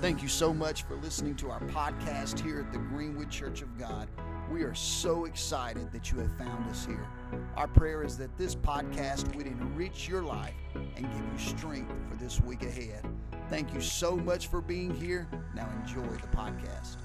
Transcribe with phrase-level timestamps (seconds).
[0.00, 3.78] Thank you so much for listening to our podcast here at the Greenwood Church of
[3.78, 4.08] God.
[4.50, 7.06] We are so excited that you have found us here.
[7.54, 12.16] Our prayer is that this podcast would enrich your life and give you strength for
[12.16, 13.04] this week ahead.
[13.50, 15.28] Thank you so much for being here.
[15.54, 16.96] Now enjoy the podcast.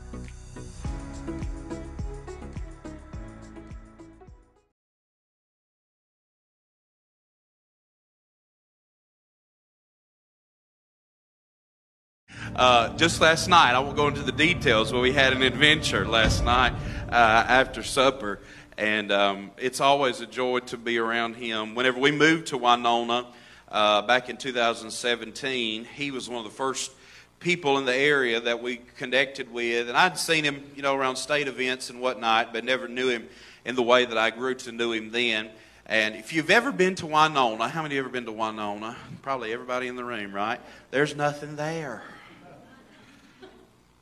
[12.56, 16.08] Uh, just last night, I won't go into the details, but we had an adventure
[16.08, 16.72] last night
[17.10, 18.40] uh, after supper.
[18.78, 21.76] And um, it's always a joy to be around him.
[21.76, 23.28] Whenever we moved to Winona
[23.70, 26.94] uh, back in 2017, he was one of the first
[27.42, 29.90] people in the area that we connected with.
[29.90, 33.28] And I'd seen him, you know, around state events and whatnot, but never knew him
[33.66, 35.50] in the way that I grew to know him then.
[35.88, 38.32] And if you've ever been to Winona, how many of you have ever been to
[38.32, 38.96] Winona?
[39.24, 40.62] Probably everybody in the room, right?
[40.92, 42.02] There's nothing there.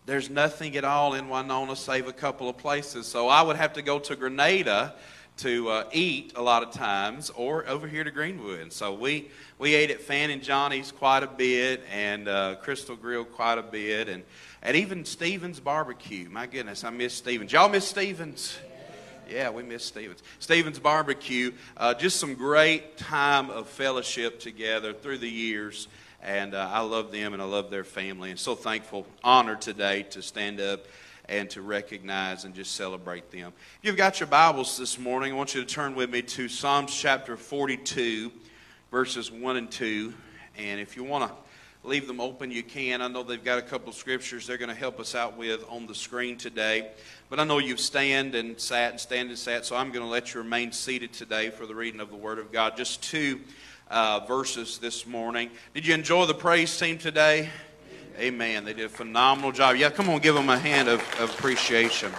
[0.05, 3.07] There's nothing at all in Winona save a couple of places.
[3.07, 4.95] So I would have to go to Grenada
[5.37, 8.59] to uh, eat a lot of times or over here to Greenwood.
[8.59, 12.97] And so we, we ate at Fan and Johnny's quite a bit and uh, Crystal
[12.97, 14.23] Grill quite a bit and,
[14.61, 16.29] and even Stevens Barbecue.
[16.29, 17.53] My goodness, I miss Stevens.
[17.53, 18.57] Y'all miss Stevens?
[19.29, 20.21] Yeah, we miss Stevens.
[20.39, 25.87] Stevens Barbecue, uh, just some great time of fellowship together through the years.
[26.23, 28.29] And uh, I love them and I love their family.
[28.29, 30.85] And so thankful, honored today to stand up
[31.27, 33.51] and to recognize and just celebrate them.
[33.81, 36.47] If you've got your Bibles this morning, I want you to turn with me to
[36.47, 38.31] Psalms chapter 42,
[38.89, 40.13] verses 1 and 2.
[40.57, 41.35] And if you want to
[41.85, 43.01] leave them open, you can.
[43.01, 45.65] I know they've got a couple of scriptures they're going to help us out with
[45.67, 46.89] on the screen today.
[47.29, 50.09] But I know you've stand and sat and stand and sat, so I'm going to
[50.09, 52.77] let you remain seated today for the reading of the Word of God.
[52.77, 53.41] Just two
[53.93, 55.51] uh, verses this morning.
[55.75, 57.49] Did you enjoy the praise team today?
[58.19, 58.65] Amen.
[58.65, 59.75] They did a phenomenal job.
[59.75, 62.11] Yeah, come on, give them a hand of, of appreciation.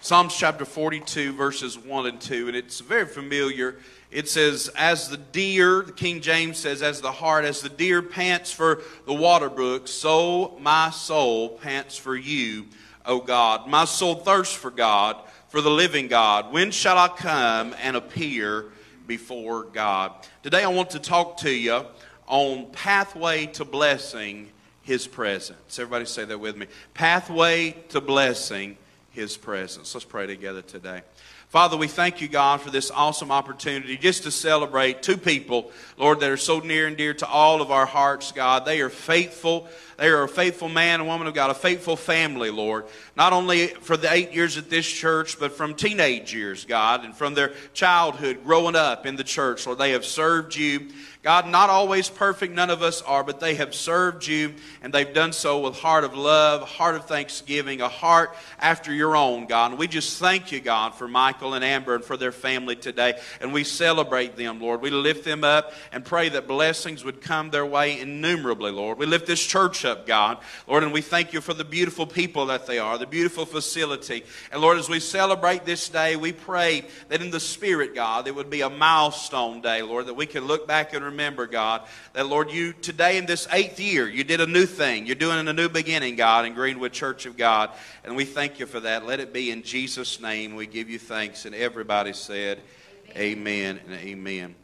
[0.00, 3.76] Psalms chapter 42, verses 1 and 2, and it's very familiar.
[4.12, 8.00] It says, As the deer, the King James says, as the hart, as the deer
[8.00, 12.66] pants for the water brook, so my soul pants for you,
[13.04, 13.66] O God.
[13.66, 15.16] My soul thirsts for God,
[15.48, 16.52] for the living God.
[16.52, 18.66] When shall I come and appear
[19.06, 20.12] before God?
[20.42, 21.84] Today I want to talk to you
[22.26, 24.50] on pathway to blessing
[24.82, 25.78] his presence.
[25.78, 26.66] Everybody say that with me.
[26.94, 28.76] Pathway to blessing
[29.10, 29.94] his presence.
[29.94, 31.02] Let's pray together today.
[31.48, 36.18] Father, we thank you, God, for this awesome opportunity just to celebrate two people, Lord,
[36.18, 38.64] that are so near and dear to all of our hearts, God.
[38.64, 39.68] They are faithful.
[39.96, 42.84] They are a faithful man and woman of God, a faithful family, Lord.
[43.16, 47.16] Not only for the eight years at this church, but from teenage years, God, and
[47.16, 49.78] from their childhood growing up in the church, Lord.
[49.78, 50.88] They have served you.
[51.22, 55.12] God, not always perfect, none of us are, but they have served you, and they've
[55.12, 59.72] done so with heart of love, heart of thanksgiving, a heart after your own, God.
[59.72, 63.20] And we just thank you, God, for Michael and Amber and for their family today.
[63.42, 64.80] And we celebrate them, Lord.
[64.80, 68.96] We lift them up and pray that blessings would come their way innumerably, Lord.
[68.96, 72.46] We lift this church up, God, Lord, and we thank you for the beautiful people
[72.46, 74.24] that they are, the beautiful facility.
[74.50, 78.34] And Lord, as we celebrate this day, we pray that in the Spirit, God, it
[78.34, 81.82] would be a milestone day, Lord, that we can look back and remember, God,
[82.14, 85.04] that Lord, you today in this eighth year, you did a new thing.
[85.04, 87.72] You're doing a new beginning, God, in Greenwood Church of God.
[88.04, 89.04] And we thank you for that.
[89.04, 90.54] Let it be in Jesus' name.
[90.54, 91.25] We give you thanks.
[91.26, 92.60] And everybody said,
[93.16, 94.54] Amen, amen and amen.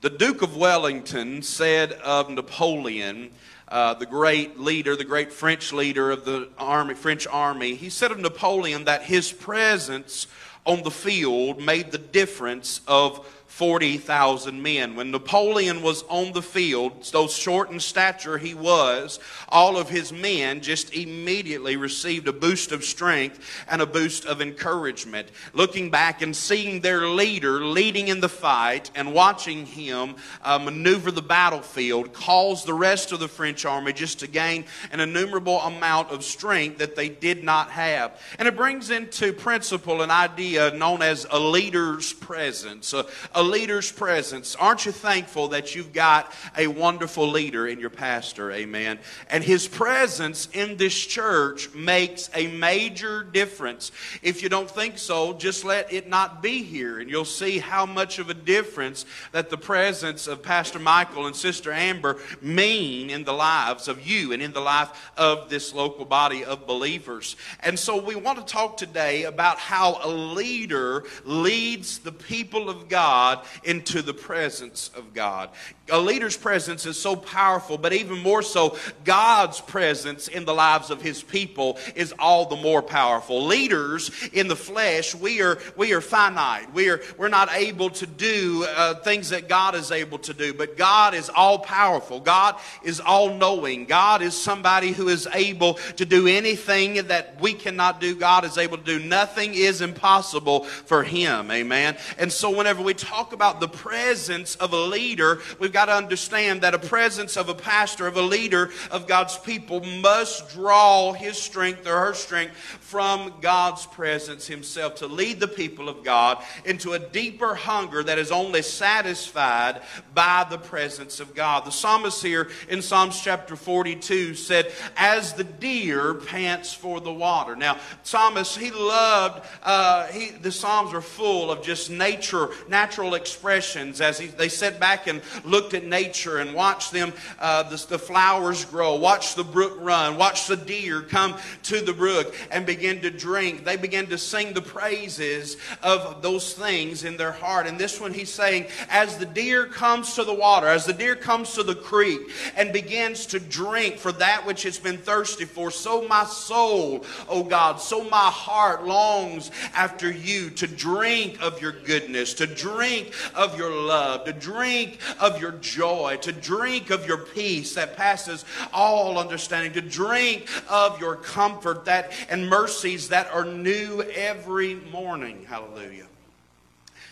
[0.00, 3.30] The Duke of Wellington said of Napoleon,
[3.68, 8.10] uh, the great leader, the great French leader of the army, French army, he said
[8.10, 10.26] of Napoleon that his presence
[10.66, 14.94] on the field made the difference of 40,000 men.
[14.94, 19.18] When Napoleon was on the field, though short in stature he was,
[19.48, 24.40] all of his men just immediately received a boost of strength and a boost of
[24.40, 25.28] encouragement.
[25.52, 31.10] Looking back and seeing their leader leading in the fight and watching him uh, maneuver
[31.10, 36.10] the battlefield caused the rest of the French army just to gain an innumerable amount
[36.10, 38.18] of strength that they did not have.
[38.38, 42.94] And it brings into principle an idea known as a leader's presence.
[42.94, 43.04] A,
[43.34, 44.56] a leader's presence.
[44.56, 48.50] Aren't you thankful that you've got a wonderful leader in your pastor?
[48.50, 48.98] Amen.
[49.28, 53.92] And his presence in this church makes a major difference.
[54.22, 57.86] If you don't think so, just let it not be here, and you'll see how
[57.86, 63.24] much of a difference that the presence of Pastor Michael and Sister Amber mean in
[63.24, 67.36] the lives of you and in the life of this local body of believers.
[67.60, 72.88] And so we want to talk today about how a leader leads the people of
[72.88, 75.50] God God into the presence of God.
[75.90, 80.90] A leader's presence is so powerful, but even more so, God's presence in the lives
[80.90, 83.46] of his people is all the more powerful.
[83.46, 86.72] Leaders in the flesh, we are, we are finite.
[86.72, 90.54] We are, we're not able to do uh, things that God is able to do,
[90.54, 92.20] but God is all powerful.
[92.20, 93.86] God is all knowing.
[93.86, 98.14] God is somebody who is able to do anything that we cannot do.
[98.14, 99.00] God is able to do.
[99.00, 101.50] Nothing is impossible for him.
[101.50, 101.96] Amen.
[102.16, 105.94] And so whenever we talk about the presence of a leader, we've got got to
[105.94, 111.14] understand that a presence of a pastor, of a leader of God's people, must draw
[111.14, 116.44] his strength or her strength from God's presence himself to lead the people of God
[116.66, 119.80] into a deeper hunger that is only satisfied
[120.12, 121.64] by the presence of God.
[121.64, 127.56] The psalmist here in Psalms chapter 42 said, As the deer pants for the water.
[127.56, 134.00] Now, psalmist, he loved, uh, he, the Psalms are full of just nature, natural expressions
[134.00, 137.98] as he, they sat back and looked at nature and watched them, uh, the, the
[137.98, 143.00] flowers grow, watched the brook run, watched the deer come to the brook and begin
[143.00, 143.64] to drink.
[143.64, 147.66] They began to sing the praises of those things in their heart.
[147.66, 151.16] And this one he's saying, as the deer comes to the water, as the deer
[151.16, 152.20] comes to the creek
[152.56, 157.42] and begins to drink for that which it's been thirsty for, so my soul, oh
[157.42, 162.89] God, so my heart longs after you to drink of your goodness, to drink
[163.34, 168.44] of your love, to drink of your joy, to drink of your peace that passes
[168.72, 175.44] all understanding, to drink of your comfort that and mercies that are new every morning.
[175.48, 176.06] Hallelujah.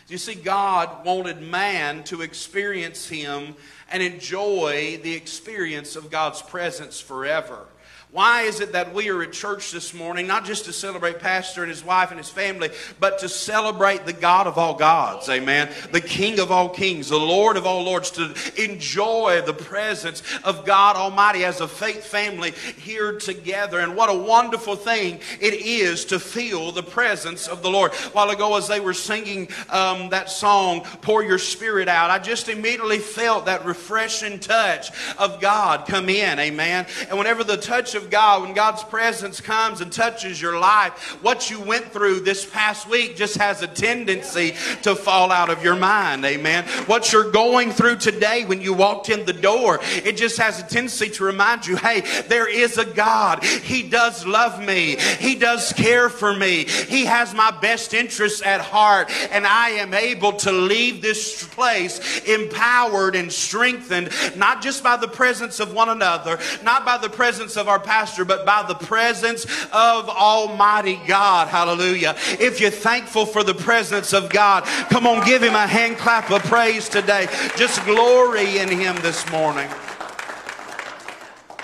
[0.08, 3.54] You see, God wanted man to experience Him
[3.90, 7.66] and enjoy the experience of God's presence forever.
[8.10, 11.62] Why is it that we are at church this morning, not just to celebrate Pastor
[11.62, 15.68] and his wife and his family, but to celebrate the God of all gods, amen?
[15.92, 20.64] The King of all kings, the Lord of all lords, to enjoy the presence of
[20.64, 23.80] God Almighty as a faith family here together.
[23.80, 27.92] And what a wonderful thing it is to feel the presence of the Lord.
[27.92, 32.48] While ago, as they were singing um, that song, Pour Your Spirit Out, I just
[32.48, 36.86] immediately felt that refreshing touch of God come in, amen?
[37.10, 41.60] And whenever the touch God, when God's presence comes and touches your life, what you
[41.60, 46.24] went through this past week just has a tendency to fall out of your mind.
[46.24, 46.64] Amen.
[46.86, 50.62] What you're going through today when you walked in the door, it just has a
[50.62, 53.42] tendency to remind you, hey, there is a God.
[53.44, 54.96] He does love me.
[55.18, 56.64] He does care for me.
[56.64, 59.10] He has my best interests at heart.
[59.30, 65.08] And I am able to leave this place empowered and strengthened, not just by the
[65.08, 69.46] presence of one another, not by the presence of our pastor, but by the presence
[69.72, 71.48] of Almighty God.
[71.48, 72.14] Hallelujah.
[72.38, 76.30] If you're thankful for the presence of God, come on, give him a hand clap
[76.30, 77.26] of praise today.
[77.56, 79.70] Just glory in him this morning.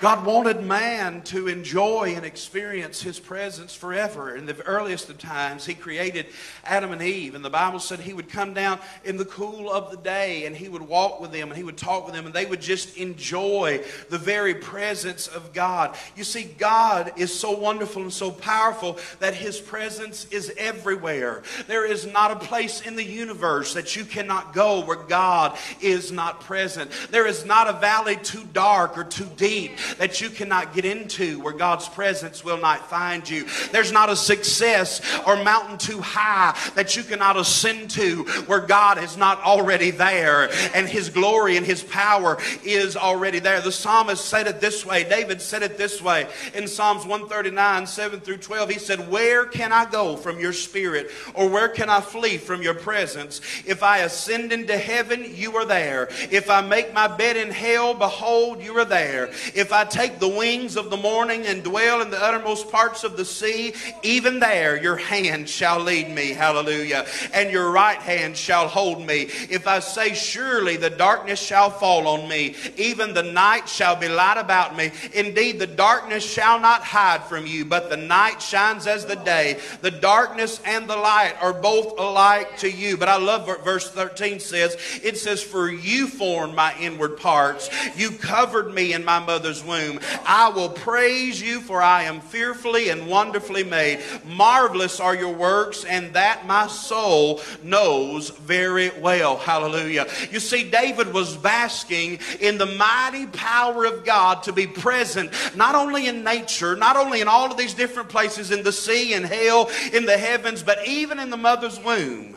[0.01, 4.35] God wanted man to enjoy and experience his presence forever.
[4.35, 6.27] In the earliest of times, he created
[6.65, 9.91] Adam and Eve, and the Bible said he would come down in the cool of
[9.91, 12.35] the day and he would walk with them and he would talk with them, and
[12.35, 15.97] they would just enjoy the very presence of God.
[16.17, 21.43] You see, God is so wonderful and so powerful that his presence is everywhere.
[21.67, 26.11] There is not a place in the universe that you cannot go where God is
[26.11, 26.91] not present.
[27.11, 31.41] There is not a valley too dark or too deep that you cannot get into
[31.41, 33.47] where God's presence will not find you.
[33.73, 39.03] There's not a success or mountain too high that you cannot ascend to where God
[39.03, 43.61] is not already there and His glory and His power is already there.
[43.61, 45.05] The psalmist said it this way.
[45.05, 48.71] David said it this way in Psalms 139, 7 through 12.
[48.71, 52.63] He said, Where can I go from your spirit or where can I flee from
[52.63, 53.41] your presence?
[53.67, 56.09] If I ascend into heaven, you are there.
[56.31, 59.31] If I make my bed in hell, behold, you are there.
[59.55, 63.17] If I take the wings of the morning and dwell in the uttermost parts of
[63.17, 66.29] the sea, even there your hand shall lead me.
[66.29, 67.07] Hallelujah.
[67.33, 69.29] And your right hand shall hold me.
[69.51, 74.09] If I say, Surely the darkness shall fall on me, even the night shall be
[74.09, 74.93] light about me.
[75.13, 79.59] Indeed, the darkness shall not hide from you, but the night shines as the day.
[79.81, 82.97] The darkness and the light are both alike to you.
[82.97, 84.77] But I love what verse 13 says.
[85.03, 90.01] It says, For you formed my inward parts, you covered me in my mother's womb.
[90.27, 94.01] I will praise you, for I am fearfully and wonderfully made.
[94.25, 99.37] Marvelous are your works, and that my soul knows very well.
[99.37, 100.07] Hallelujah.
[100.31, 105.75] You see, David was basking in the mighty power of God to be present, not
[105.75, 109.25] only in nature, not only in all of these different places, in the sea and
[109.25, 112.37] hell, in the heavens, but even in the mother's womb.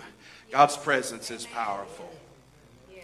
[0.52, 2.10] God's presence is powerful.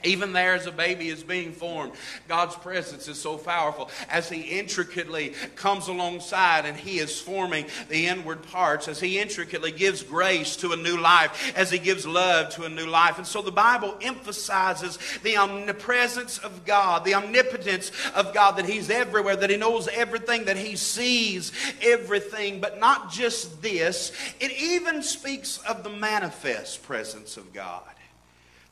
[0.03, 1.93] Even there, as a baby is being formed,
[2.27, 8.07] God's presence is so powerful as He intricately comes alongside and He is forming the
[8.07, 12.50] inward parts, as He intricately gives grace to a new life, as He gives love
[12.55, 13.17] to a new life.
[13.17, 18.89] And so the Bible emphasizes the omnipresence of God, the omnipotence of God, that He's
[18.89, 22.60] everywhere, that He knows everything, that He sees everything.
[22.60, 27.83] But not just this, it even speaks of the manifest presence of God.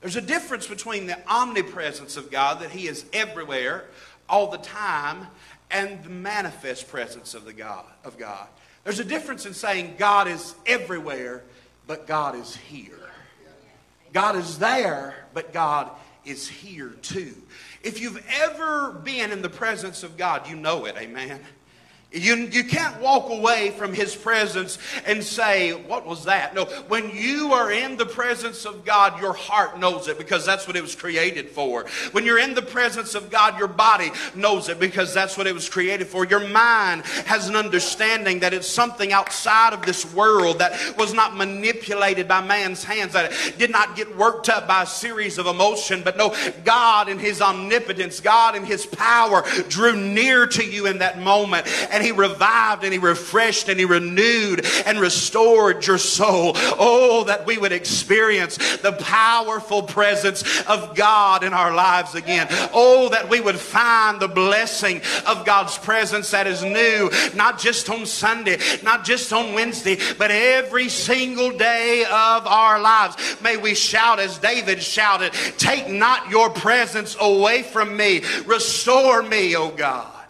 [0.01, 3.85] There's a difference between the omnipresence of God, that He is everywhere
[4.27, 5.27] all the time,
[5.69, 8.47] and the manifest presence of the God of God.
[8.83, 11.43] There's a difference in saying God is everywhere,
[11.87, 12.97] but God is here.
[14.11, 15.89] God is there, but God
[16.25, 17.33] is here too.
[17.83, 21.39] If you've ever been in the presence of God, you know it, amen.
[22.13, 26.53] You, you can't walk away from His presence and say, What was that?
[26.53, 30.67] No, when you are in the presence of God, your heart knows it because that's
[30.67, 31.85] what it was created for.
[32.11, 35.53] When you're in the presence of God, your body knows it because that's what it
[35.53, 36.25] was created for.
[36.25, 41.37] Your mind has an understanding that it's something outside of this world that was not
[41.37, 46.01] manipulated by man's hands, that did not get worked up by a series of emotion.
[46.03, 50.97] But no, God in His omnipotence, God in His power drew near to you in
[50.97, 51.67] that moment.
[51.89, 56.53] And and He revived and He refreshed and He renewed and restored your soul.
[56.55, 62.47] Oh, that we would experience the powerful presence of God in our lives again.
[62.73, 67.87] Oh, that we would find the blessing of God's presence that is new, not just
[67.87, 73.15] on Sunday, not just on Wednesday, but every single day of our lives.
[73.43, 79.55] May we shout as David shouted, Take not your presence away from me, restore me,
[79.55, 80.20] O God.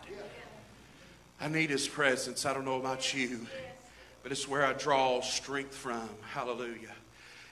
[1.42, 2.46] I need His presence.
[2.46, 3.48] I don't know about you,
[4.22, 6.08] but it's where I draw strength from.
[6.22, 6.96] Hallelujah.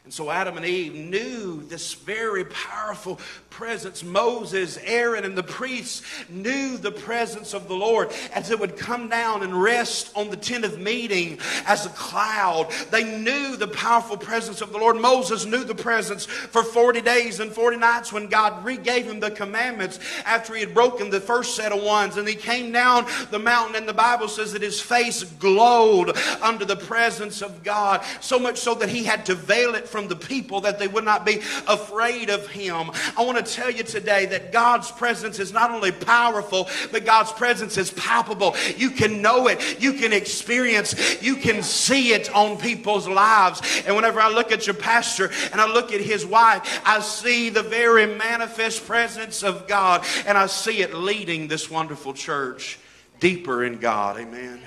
[0.06, 4.02] And so Adam and Eve knew this very powerful presence.
[4.04, 9.10] Moses, Aaron, and the priests knew the presence of the Lord as it would come
[9.10, 11.38] down and rest on the tent of meeting
[11.68, 12.72] as a cloud.
[12.90, 14.96] They knew the powerful presence of the Lord.
[14.96, 19.32] Moses knew the presence for 40 days and 40 nights when God regave him the
[19.32, 22.16] commandments after he had broken the first set of ones.
[22.16, 26.64] And he came down the mountain, and the Bible says that his face glowed under
[26.64, 30.16] the presence of God, so much so that he had to veil it from the
[30.16, 32.92] people that they would not be afraid of him.
[33.18, 37.32] I want to tell you today that God's presence is not only powerful, but God's
[37.32, 38.56] presence is palpable.
[38.78, 43.62] You can know it, you can experience, you can see it on people's lives.
[43.86, 47.50] And whenever I look at your pastor and I look at his wife, I see
[47.50, 52.80] the very manifest presence of God and I see it leading this wonderful church
[53.20, 54.18] deeper in God.
[54.18, 54.62] Amen.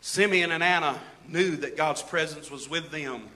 [0.00, 0.98] Simeon and Anna
[1.28, 3.28] knew that God's presence was with them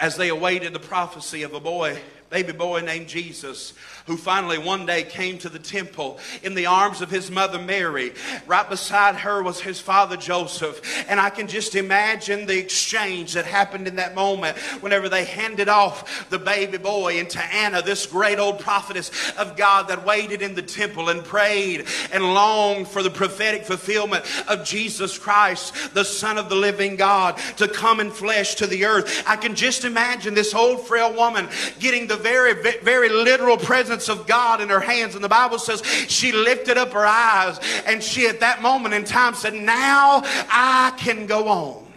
[0.00, 1.98] as they awaited the prophecy of a boy
[2.30, 3.72] baby boy named Jesus,
[4.06, 8.12] who finally one day came to the temple in the arms of his mother Mary.
[8.46, 10.80] Right beside her was his father Joseph.
[11.08, 15.68] And I can just imagine the exchange that happened in that moment whenever they handed
[15.68, 20.54] off the baby boy into Anna, this great old prophetess of God that waited in
[20.54, 26.38] the temple and prayed and longed for the prophetic fulfillment of Jesus Christ, the Son
[26.38, 29.24] of the living God, to come in flesh to the earth.
[29.26, 31.48] I can just imagine this old frail woman
[31.80, 35.14] getting the very, very literal presence of God in her hands.
[35.14, 39.04] And the Bible says she lifted up her eyes and she, at that moment in
[39.04, 41.92] time, said, Now I can go on.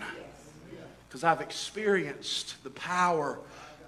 [1.08, 3.40] Because I've experienced the power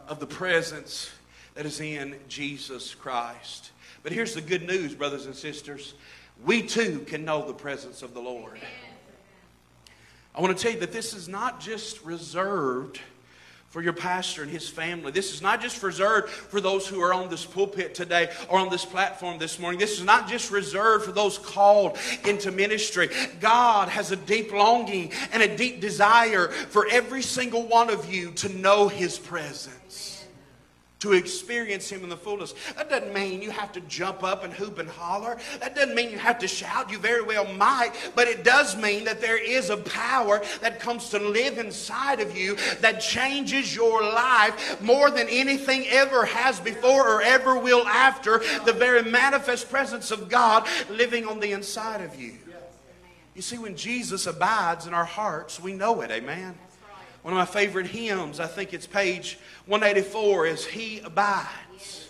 [0.08, 1.10] of the presence
[1.56, 3.72] that is in Jesus Christ.
[4.04, 5.96] But here's the good news, brothers and sisters.
[6.44, 8.60] We too can know the presence of the Lord.
[10.36, 13.00] I want to tell you that this is not just reserved
[13.76, 15.12] for your pastor and his family.
[15.12, 18.70] This is not just reserved for those who are on this pulpit today or on
[18.70, 19.78] this platform this morning.
[19.78, 23.10] This is not just reserved for those called into ministry.
[23.42, 28.32] God has a deep longing and a deep desire for every single one of you
[28.32, 30.15] to know his presence
[31.06, 32.56] to experience Him in the fullness.
[32.76, 35.38] That doesn't mean you have to jump up and hoop and holler.
[35.60, 36.92] That doesn't mean you have to shout.
[36.92, 41.10] You very well might, but it does mean that there is a power that comes
[41.10, 47.08] to live inside of you that changes your life more than anything ever has before
[47.08, 48.42] or ever will after.
[48.66, 52.34] The very manifest presence of God living on the inside of you.
[53.36, 56.10] You see, when Jesus abides in our hearts, we know it.
[56.10, 56.58] Amen.
[57.26, 62.05] One of my favorite hymns, I think it's page 184, is He Abides.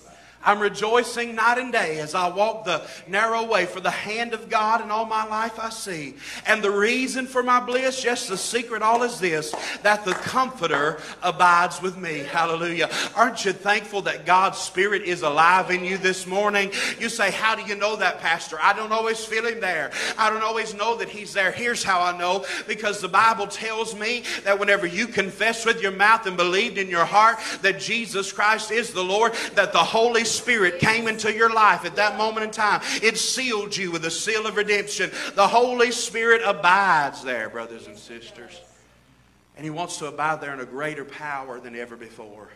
[0.46, 4.50] I'm rejoicing night and day as I walk the narrow way, for the hand of
[4.50, 6.14] God in all my life I see.
[6.46, 11.00] And the reason for my bliss, yes, the secret all is this, that the Comforter
[11.24, 12.20] abides with me.
[12.20, 12.90] Hallelujah.
[13.16, 16.72] Aren't you thankful that God's Spirit is alive in you this morning?
[17.00, 18.58] You say, How do you know that, Pastor?
[18.62, 19.92] I don't always feel Him there.
[20.18, 21.52] I don't always know that He's there.
[21.52, 25.92] Here's how I know because the Bible tells me that whenever you confess with your
[25.92, 30.24] mouth and believed in your heart that Jesus Christ is the Lord, that the Holy
[30.24, 32.82] Spirit came into your life at that moment in time.
[33.02, 35.12] It sealed you with the seal of redemption.
[35.36, 38.60] The Holy Spirit abides there, brothers and sisters.
[39.56, 42.50] And He wants to abide there in a greater power than ever before.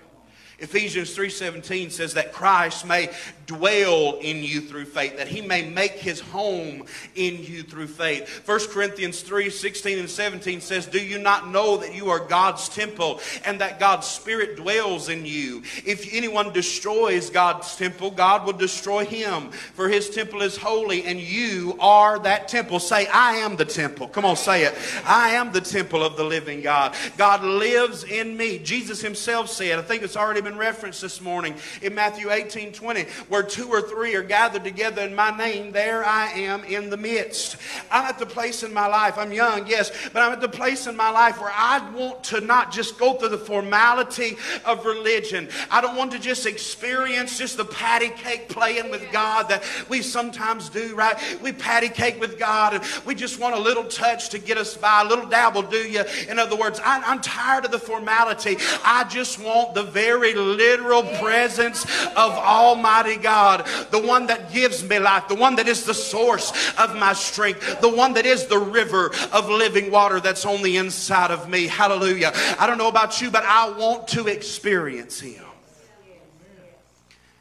[0.59, 3.09] Ephesians 3:17 says that Christ may
[3.45, 6.85] dwell in you through faith, that he may make his home
[7.15, 8.41] in you through faith.
[8.45, 13.19] 1 Corinthians 3:16 and 17 says, "Do you not know that you are God's temple
[13.45, 15.63] and that God's spirit dwells in you?
[15.85, 21.19] If anyone destroys God's temple, God will destroy him, for his temple is holy and
[21.19, 24.75] you are that temple." Say, "I am the temple." Come on, say it.
[25.05, 26.95] I am the temple of the living God.
[27.17, 28.59] God lives in me.
[28.59, 31.53] Jesus himself said, I think it's already been been referenced this morning
[31.83, 36.03] in Matthew 18 20, where two or three are gathered together in my name, there
[36.03, 37.57] I am in the midst.
[37.91, 40.87] I'm at the place in my life, I'm young, yes, but I'm at the place
[40.87, 45.49] in my life where I want to not just go through the formality of religion.
[45.69, 50.01] I don't want to just experience just the patty cake playing with God that we
[50.01, 51.15] sometimes do, right?
[51.43, 54.75] We patty cake with God and we just want a little touch to get us
[54.75, 56.03] by, a little dabble, do you?
[56.27, 58.57] In other words, I, I'm tired of the formality.
[58.83, 64.99] I just want the very literal presence of Almighty God, the one that gives me
[64.99, 68.57] life, the one that is the source of my strength, the one that is the
[68.57, 71.67] river of living water that's on the inside of me.
[71.67, 72.31] Hallelujah.
[72.59, 75.43] I don't know about you, but I want to experience Him.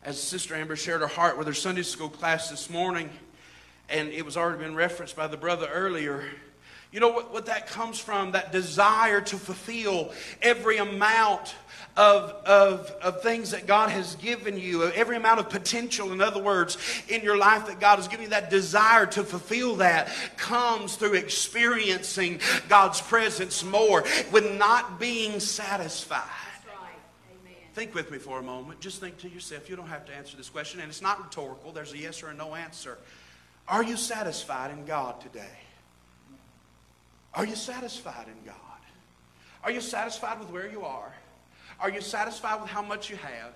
[0.03, 3.11] As Sister Amber shared her heart with her Sunday school class this morning,
[3.91, 6.25] and it was already been referenced by the brother earlier.
[6.91, 8.33] You know what, what that comes from?
[8.33, 11.55] That desire to fulfill every amount
[11.99, 16.43] of, of, of things that God has given you, every amount of potential, in other
[16.43, 16.79] words,
[17.09, 21.15] in your life that God has given you, that desire to fulfill that comes through
[21.15, 26.23] experiencing God's presence more with not being satisfied.
[27.75, 28.81] Think with me for a moment.
[28.81, 29.69] Just think to yourself.
[29.71, 31.71] You don't have to answer this question, and it's not rhetorical.
[31.71, 32.99] There's a yes or a no answer.
[33.69, 35.68] Are you satisfied in God today?
[37.35, 38.55] Are you satisfied in God?
[39.63, 41.13] Are you satisfied with where you are?
[41.81, 43.55] Are you satisfied with how much you have?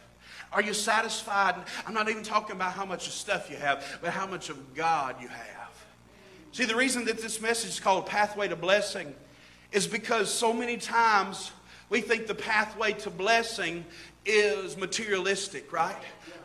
[0.53, 1.55] Are you satisfied?
[1.87, 4.75] I'm not even talking about how much of stuff you have, but how much of
[4.75, 5.85] God you have.
[6.53, 9.15] See, the reason that this message is called Pathway to Blessing
[9.73, 11.51] is because so many times
[11.89, 13.85] we think the pathway to blessing
[14.25, 15.97] is materialistic, right?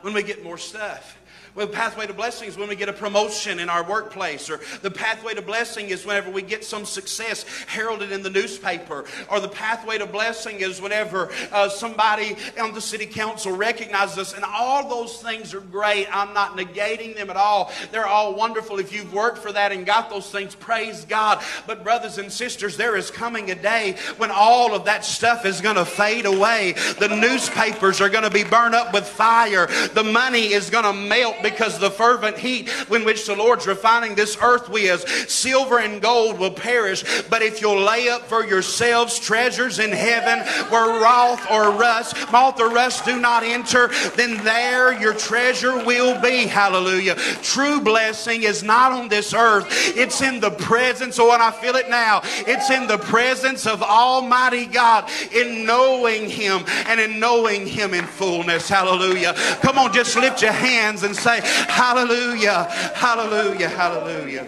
[0.01, 1.17] When we get more stuff.
[1.57, 4.59] Well, the pathway to blessing is when we get a promotion in our workplace, or
[4.83, 9.39] the pathway to blessing is whenever we get some success heralded in the newspaper, or
[9.39, 14.33] the pathway to blessing is whenever uh, somebody on the city council recognizes us.
[14.35, 16.05] And all those things are great.
[16.15, 17.71] I'm not negating them at all.
[17.91, 18.77] They're all wonderful.
[18.77, 21.43] If you've worked for that and got those things, praise God.
[21.65, 25.59] But, brothers and sisters, there is coming a day when all of that stuff is
[25.59, 26.75] going to fade away.
[26.99, 29.65] The newspapers are going to be burned up with fire.
[29.95, 34.15] The money is going to melt because the fervent heat in which the Lord's refining
[34.15, 37.03] this earth with, silver and gold will perish.
[37.29, 42.59] But if you'll lay up for yourselves treasures in heaven where wrath or rust, moth
[42.59, 46.47] or rust do not enter, then there your treasure will be.
[46.47, 47.15] Hallelujah.
[47.41, 51.75] True blessing is not on this earth, it's in the presence, oh, and I feel
[51.75, 52.21] it now.
[52.45, 58.05] It's in the presence of Almighty God in knowing Him and in knowing Him in
[58.05, 58.67] fullness.
[58.67, 59.33] Hallelujah.
[59.61, 62.63] Come on, just lift your hands and say, Hallelujah,
[62.95, 64.47] hallelujah, hallelujah.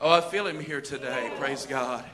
[0.00, 1.30] Oh, I feel him here today.
[1.38, 2.04] Praise God.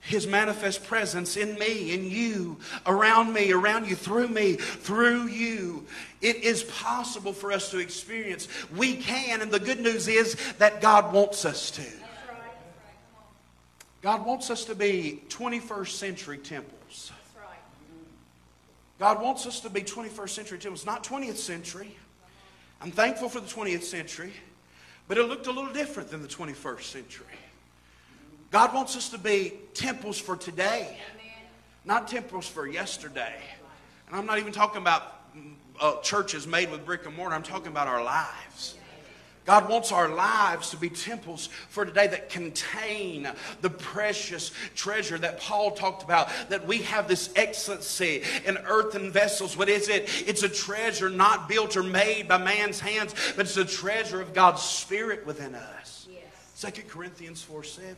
[0.00, 5.84] His manifest presence in me, in you, around me, around you, through me, through you.
[6.22, 8.46] It is possible for us to experience.
[8.76, 11.82] We can, and the good news is that God wants us to.
[14.00, 17.10] God wants us to be 21st century temples.
[18.98, 21.96] God wants us to be 21st century temples, not 20th century.
[22.80, 24.32] I'm thankful for the 20th century,
[25.08, 27.26] but it looked a little different than the 21st century.
[28.50, 30.98] God wants us to be temples for today,
[31.84, 33.34] not temples for yesterday.
[34.06, 35.20] And I'm not even talking about
[35.80, 38.76] uh, churches made with brick and mortar, I'm talking about our lives.
[39.46, 43.30] God wants our lives to be temples for today that contain
[43.62, 49.56] the precious treasure that Paul talked about, that we have this excellency in earthen vessels.
[49.56, 50.10] What is it?
[50.26, 54.34] It's a treasure not built or made by man's hands, but it's a treasure of
[54.34, 56.08] God's Spirit within us.
[56.10, 56.72] Yes.
[56.74, 57.96] 2 Corinthians 4 7.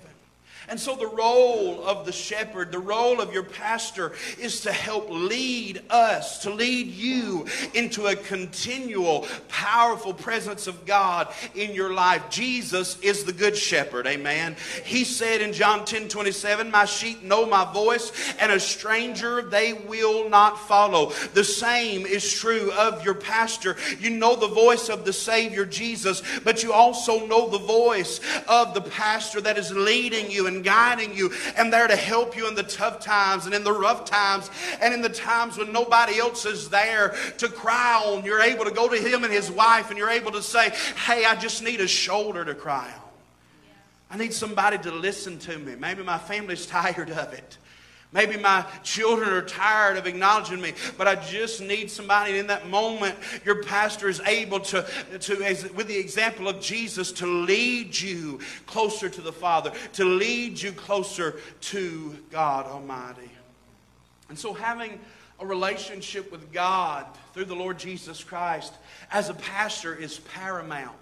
[0.68, 5.08] And so, the role of the shepherd, the role of your pastor, is to help
[5.08, 12.28] lead us, to lead you into a continual, powerful presence of God in your life.
[12.28, 14.56] Jesus is the good shepherd, amen.
[14.84, 19.72] He said in John 10 27, My sheep know my voice, and a stranger they
[19.72, 21.12] will not follow.
[21.34, 23.76] The same is true of your pastor.
[24.00, 28.74] You know the voice of the Savior Jesus, but you also know the voice of
[28.74, 32.56] the pastor that is leading you and guiding you and there to help you in
[32.56, 36.44] the tough times and in the rough times and in the times when nobody else
[36.44, 38.24] is there to cry on.
[38.24, 40.70] You're able to go to him and his wife and you're able to say,
[41.06, 43.08] Hey, I just need a shoulder to cry on.
[44.10, 45.76] I need somebody to listen to me.
[45.76, 47.58] Maybe my family's tired of it.
[48.10, 52.46] Maybe my children are tired of acknowledging me, but I just need somebody And in
[52.46, 53.16] that moment.
[53.44, 54.86] Your pastor is able to,
[55.20, 60.04] to as, with the example of Jesus, to lead you closer to the Father, to
[60.06, 63.30] lead you closer to God Almighty.
[64.30, 64.98] And so, having
[65.40, 68.72] a relationship with God through the Lord Jesus Christ
[69.10, 70.96] as a pastor is paramount.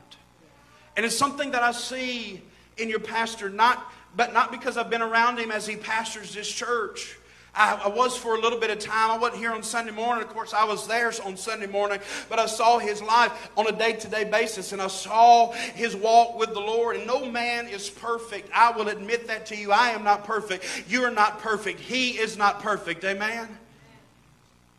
[0.97, 2.43] And it's something that I see
[2.77, 6.49] in your pastor, not but not because I've been around him as he pastors this
[6.49, 7.17] church.
[7.57, 9.11] I, I, was for a little bit of time.
[9.11, 10.23] I wasn't here on Sunday morning.
[10.23, 13.73] Of course, I was there on Sunday morning, but I saw his life on a
[13.73, 16.97] day to day basis and I saw his walk with the Lord.
[16.97, 18.51] And no man is perfect.
[18.55, 19.73] I will admit that to you.
[19.73, 20.85] I am not perfect.
[20.89, 21.81] You are not perfect.
[21.81, 23.05] He is not perfect.
[23.05, 23.49] Amen?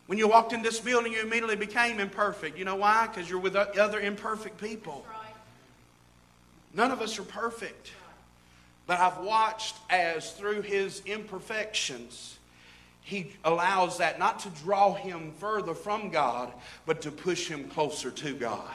[0.05, 2.57] When you walked in this building, you immediately became imperfect.
[2.57, 3.07] You know why?
[3.07, 5.05] Because you're with other imperfect people.
[6.73, 7.91] None of us are perfect.
[8.87, 12.39] But I've watched as through his imperfections,
[13.01, 16.51] he allows that not to draw him further from God,
[16.85, 18.73] but to push him closer to God.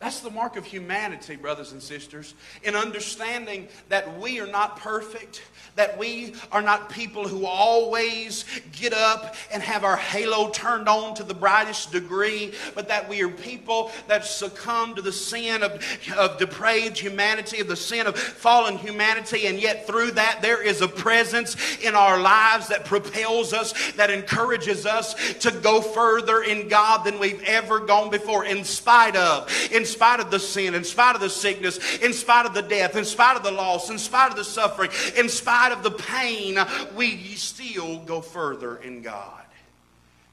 [0.00, 2.32] That's the mark of humanity, brothers and sisters,
[2.62, 5.42] in understanding that we are not perfect,
[5.76, 11.14] that we are not people who always get up and have our halo turned on
[11.16, 15.84] to the brightest degree, but that we are people that succumb to the sin of,
[16.16, 20.80] of depraved humanity, of the sin of fallen humanity, and yet through that there is
[20.80, 26.68] a presence in our lives that propels us, that encourages us to go further in
[26.68, 29.46] God than we've ever gone before, in spite of.
[29.70, 32.96] In spite of the sin, in spite of the sickness, in spite of the death,
[32.96, 36.58] in spite of the loss, in spite of the suffering, in spite of the pain,
[36.94, 39.44] we still go further in God.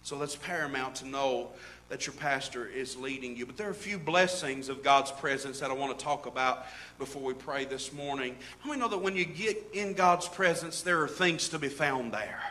[0.04, 1.50] So that's paramount to know
[1.90, 3.46] that your pastor is leading you.
[3.46, 6.66] But there are a few blessings of God's presence that I want to talk about
[7.00, 8.36] before we pray this morning.
[8.60, 11.70] How many know that when you get in God's presence, there are things to be
[11.70, 12.42] found there?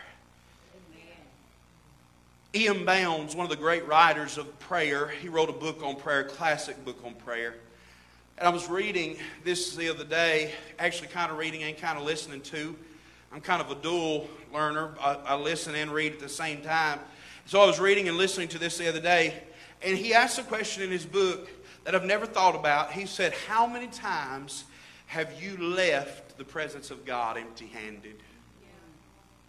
[2.57, 2.85] E.M.
[2.85, 6.23] Bounds, one of the great writers of prayer, he wrote a book on prayer, a
[6.23, 7.53] classic book on prayer.
[8.39, 12.03] And I was reading this the other day, actually kind of reading and kind of
[12.03, 12.75] listening to.
[13.31, 14.95] I'm kind of a dual learner.
[14.99, 16.99] I, I listen and read at the same time.
[17.45, 19.35] So I was reading and listening to this the other day,
[19.83, 21.47] and he asked a question in his book
[21.83, 22.91] that I've never thought about.
[22.91, 24.63] He said, How many times
[25.05, 28.15] have you left the presence of God empty handed?
[28.63, 28.69] Yeah.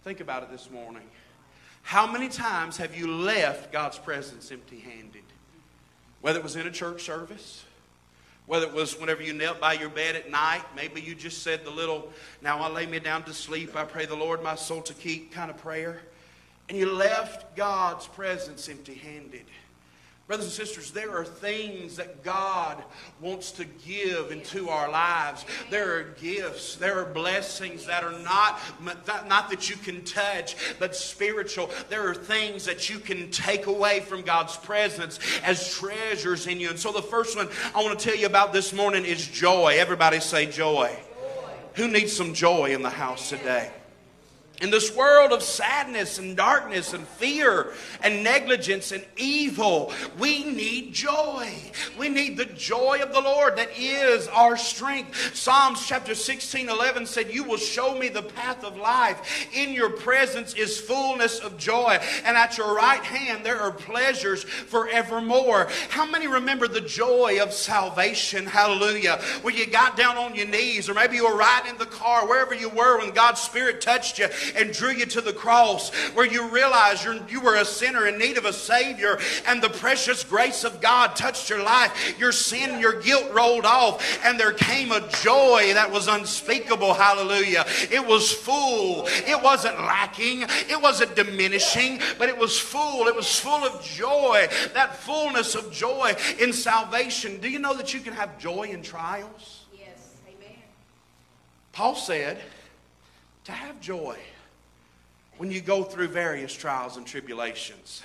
[0.03, 1.09] Think about it this morning.
[1.89, 5.23] How many times have you left God's presence empty handed?
[6.21, 7.65] Whether it was in a church service,
[8.45, 11.65] whether it was whenever you knelt by your bed at night, maybe you just said
[11.65, 14.83] the little, now I lay me down to sleep, I pray the Lord my soul
[14.83, 15.99] to keep kind of prayer,
[16.69, 19.45] and you left God's presence empty handed.
[20.29, 22.83] Brothers and sisters, there are things that God
[23.19, 25.43] wants to give into our lives.
[25.71, 28.59] There are gifts, there are blessings that are not,
[29.27, 31.71] not that you can touch, but spiritual.
[31.89, 36.69] There are things that you can take away from God's presence as treasures in you.
[36.69, 39.77] And so the first one I want to tell you about this morning is joy.
[39.79, 40.95] Everybody say joy.
[40.95, 41.51] joy.
[41.73, 43.71] Who needs some joy in the house today?
[44.61, 47.71] In this world of sadness and darkness and fear
[48.03, 51.49] and negligence and evil, we need joy.
[51.97, 55.33] We need the joy of the Lord that is our strength.
[55.33, 59.47] Psalms chapter 16 11 said, You will show me the path of life.
[59.53, 64.43] In your presence is fullness of joy, and at your right hand there are pleasures
[64.43, 65.69] forevermore.
[65.87, 68.45] How many remember the joy of salvation?
[68.45, 69.21] Hallelujah.
[69.41, 72.27] Where you got down on your knees, or maybe you were riding in the car,
[72.27, 76.25] wherever you were when God's Spirit touched you and drew you to the cross, where
[76.25, 80.23] you realized you're, you were a sinner in need of a Savior, and the precious
[80.23, 82.17] grace of God touched your life.
[82.19, 86.93] Your sin, your guilt rolled off, and there came a joy that was unspeakable.
[86.93, 87.65] Hallelujah.
[87.91, 89.05] It was full.
[89.07, 90.43] It wasn't lacking.
[90.43, 93.07] It wasn't diminishing, but it was full.
[93.07, 94.47] It was full of joy.
[94.73, 97.39] That fullness of joy in salvation.
[97.39, 99.65] Do you know that you can have joy in trials?
[99.73, 100.15] Yes.
[100.27, 100.57] Amen.
[101.71, 102.39] Paul said
[103.45, 104.17] to have joy
[105.39, 108.03] when you go through various trials and tribulations.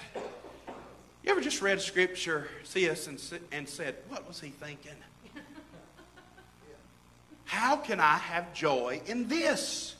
[1.25, 3.21] You ever just read scripture, see us, and,
[3.51, 4.93] and said, What was he thinking?
[7.45, 9.97] How can I have joy in this?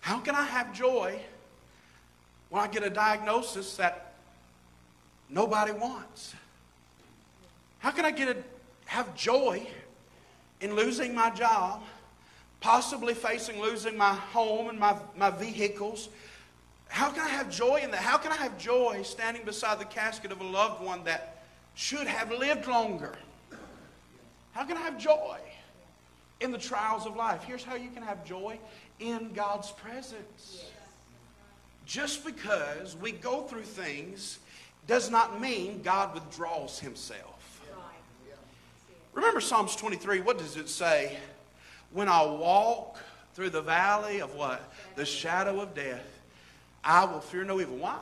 [0.00, 1.18] How can I have joy
[2.50, 4.14] when I get a diagnosis that
[5.28, 6.32] nobody wants?
[7.80, 8.36] How can I get a,
[8.84, 9.66] have joy
[10.60, 11.82] in losing my job,
[12.60, 16.08] possibly facing losing my home and my, my vehicles?
[16.88, 18.00] How can I have joy in that?
[18.00, 21.44] How can I have joy standing beside the casket of a loved one that
[21.74, 23.14] should have lived longer?
[24.52, 25.38] How can I have joy
[26.40, 27.44] in the trials of life?
[27.44, 28.58] Here's how you can have joy
[28.98, 30.64] in God's presence.
[31.86, 34.40] Just because we go through things
[34.86, 37.60] does not mean God withdraws himself.
[39.12, 41.16] Remember Psalms 23, what does it say?
[41.90, 42.98] When I walk
[43.34, 44.72] through the valley of what?
[44.96, 46.06] The shadow of death,
[46.84, 47.76] I will fear no evil.
[47.76, 47.98] Why?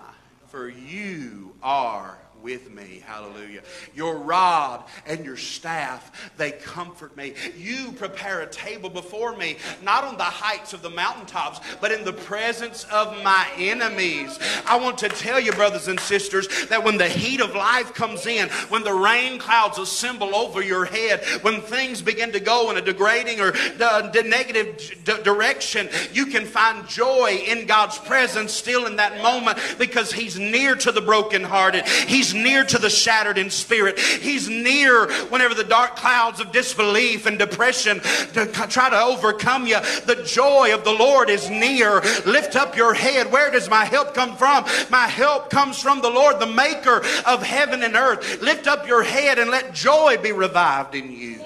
[0.49, 3.03] For you are with me.
[3.05, 3.63] Hallelujah.
[3.95, 7.35] Your rod and your staff, they comfort me.
[7.57, 12.05] You prepare a table before me, not on the heights of the mountaintops, but in
[12.05, 14.39] the presence of my enemies.
[14.67, 18.27] I want to tell you, brothers and sisters, that when the heat of life comes
[18.27, 22.77] in, when the rain clouds assemble over your head, when things begin to go in
[22.77, 28.53] a degrading or uh, the negative d- direction, you can find joy in God's presence
[28.53, 31.87] still in that moment because He's near to the brokenhearted.
[31.87, 33.99] He's near to the shattered in spirit.
[33.99, 39.81] He's near whenever the dark clouds of disbelief and depression to try to overcome you.
[39.81, 42.01] The joy of the Lord is near.
[42.25, 43.31] Lift up your head.
[43.31, 44.65] Where does my help come from?
[44.91, 48.43] My help comes from the Lord, the maker of heaven and earth.
[48.43, 51.41] Lift up your head and let joy be revived in you.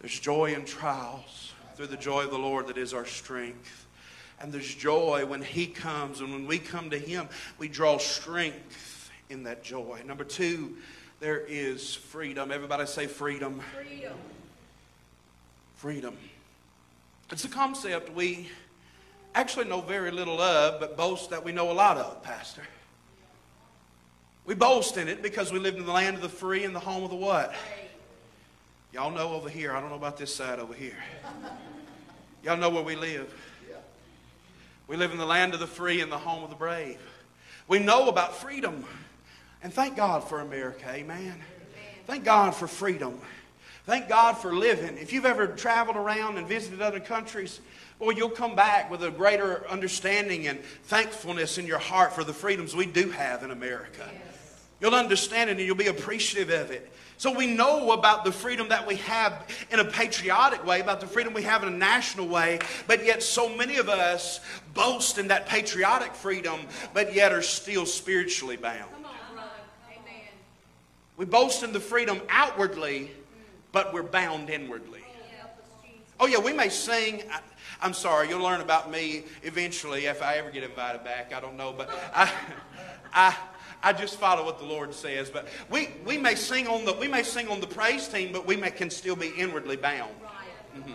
[0.00, 3.86] There's joy in trials through the joy of the Lord that is our strength.
[4.40, 8.87] And there's joy when He comes, and when we come to Him, we draw strength
[9.30, 10.00] in that joy.
[10.06, 10.76] Number two,
[11.20, 12.50] there is freedom.
[12.50, 13.60] Everybody say freedom.
[13.74, 14.18] Freedom.
[15.76, 16.16] Freedom.
[17.30, 18.48] It's a concept we
[19.34, 22.62] actually know very little of, but boast that we know a lot of, Pastor.
[24.46, 26.80] We boast in it because we live in the land of the free and the
[26.80, 27.54] home of the what?
[28.92, 29.76] Y'all know over here.
[29.76, 30.96] I don't know about this side over here.
[32.42, 33.34] Y'all know where we live.
[34.86, 36.98] We live in the land of the free and the home of the brave.
[37.68, 38.86] We know about freedom.
[39.62, 40.86] And thank God for America.
[40.88, 41.34] Amen.
[42.06, 43.18] Thank God for freedom.
[43.84, 44.98] Thank God for living.
[44.98, 47.60] If you've ever traveled around and visited other countries,
[47.98, 52.32] boy, you'll come back with a greater understanding and thankfulness in your heart for the
[52.32, 54.08] freedoms we do have in America.
[54.80, 56.92] You'll understand it and you'll be appreciative of it.
[57.16, 61.08] So we know about the freedom that we have in a patriotic way, about the
[61.08, 64.38] freedom we have in a national way, but yet so many of us
[64.72, 66.60] boast in that patriotic freedom,
[66.94, 68.88] but yet are still spiritually bound.
[68.92, 69.50] Come on, brother.
[69.90, 70.28] Amen.
[71.18, 73.10] We boast in the freedom outwardly,
[73.72, 75.00] but we're bound inwardly.
[75.36, 76.06] Help us, Jesus.
[76.20, 77.24] Oh, yeah, we may sing.
[77.30, 77.40] I,
[77.82, 81.34] I'm sorry, you'll learn about me eventually if I ever get invited back.
[81.34, 82.32] I don't know, but I,
[83.12, 83.36] I,
[83.82, 85.28] I just follow what the Lord says.
[85.28, 88.46] But we, we may sing on the we may sing on the praise team, but
[88.46, 90.12] we may, can still be inwardly bound.
[90.22, 90.32] Right.
[90.76, 90.92] Mm-hmm.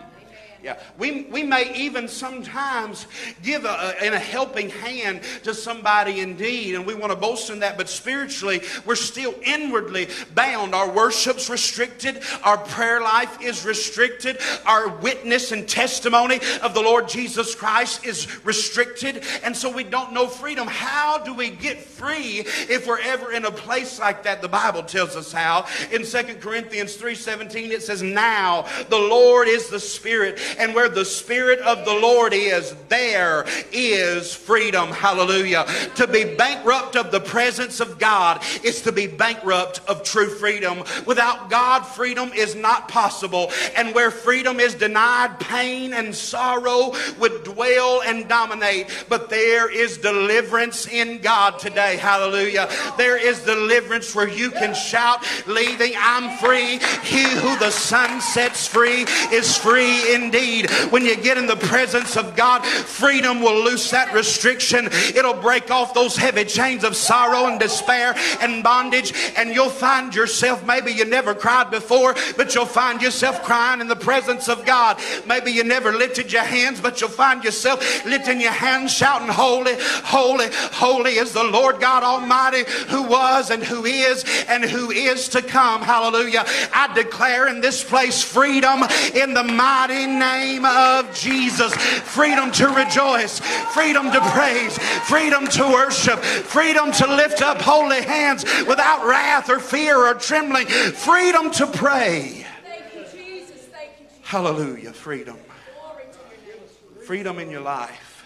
[0.64, 3.06] Yeah, we, we may even sometimes
[3.42, 7.50] give a, a, in a helping hand to somebody indeed, and we want to boast
[7.50, 10.74] in that, but spiritually, we're still inwardly bound.
[10.74, 17.08] Our worship's restricted, our prayer life is restricted, our witness and testimony of the Lord
[17.08, 20.66] Jesus Christ is restricted, and so we don't know freedom.
[20.66, 22.38] How do we get free
[22.70, 24.40] if we're ever in a place like that?
[24.40, 25.66] The Bible tells us how.
[25.92, 31.04] In 2 Corinthians 3:17, it says, Now the Lord is the Spirit and where the
[31.04, 34.90] Spirit of the Lord is, there is freedom.
[34.90, 35.66] Hallelujah.
[35.96, 40.84] To be bankrupt of the presence of God is to be bankrupt of true freedom.
[41.06, 43.50] Without God, freedom is not possible.
[43.76, 48.86] And where freedom is denied, pain and sorrow would dwell and dominate.
[49.08, 51.96] But there is deliverance in God today.
[51.96, 52.68] Hallelujah.
[52.96, 56.78] There is deliverance where you can shout, leaving, I'm free.
[57.02, 60.43] He who the Son sets free is free indeed.
[60.90, 64.88] When you get in the presence of God, freedom will loose that restriction.
[65.14, 70.14] It'll break off those heavy chains of sorrow and despair and bondage, and you'll find
[70.14, 74.64] yourself, maybe you never cried before, but you'll find yourself crying in the presence of
[74.64, 74.98] God.
[75.26, 79.74] Maybe you never lifted your hands, but you'll find yourself lifting your hands, shouting, Holy,
[79.78, 85.28] holy, holy is the Lord God Almighty who was and who is and who is
[85.30, 85.82] to come.
[85.82, 86.44] Hallelujah.
[86.72, 88.82] I declare in this place freedom
[89.14, 91.74] in the mighty name of Jesus.
[91.74, 93.40] Freedom to rejoice,
[93.72, 99.58] freedom to praise, freedom to worship, freedom to lift up holy hands without wrath or
[99.58, 102.46] fear or trembling, freedom to pray.
[102.94, 103.62] You, Jesus.
[103.72, 104.20] Thank you, Jesus.
[104.22, 104.92] Hallelujah.
[104.92, 105.36] Freedom.
[105.80, 107.06] Glory to your name.
[107.06, 108.24] Freedom in your life.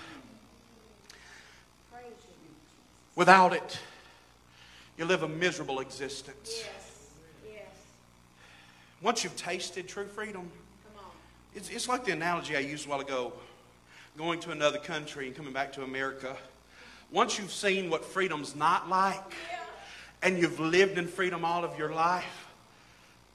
[3.16, 3.78] Without it,
[4.96, 6.62] you live a miserable existence.
[6.62, 7.10] Yes.
[7.44, 7.62] Yes.
[9.02, 10.48] Once you've tasted true freedom.
[11.58, 13.32] It's, it's like the analogy I used a while ago
[14.16, 16.36] going to another country and coming back to America.
[17.10, 19.34] Once you've seen what freedom's not like
[20.22, 22.46] and you've lived in freedom all of your life,